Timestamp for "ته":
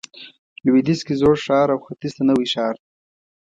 2.17-2.23